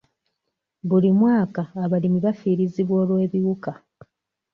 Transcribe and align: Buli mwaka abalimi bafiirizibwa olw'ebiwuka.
Buli 0.89 1.09
mwaka 1.19 1.61
abalimi 1.83 2.19
bafiirizibwa 2.25 2.95
olw'ebiwuka. 3.03 3.71